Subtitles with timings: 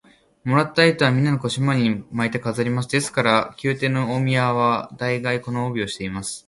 [0.43, 2.89] もらった糸は、みんな腰のまわりに巻いて飾ります。
[2.89, 6.39] ですから、宮廷の大官は大がい、この帯をしています。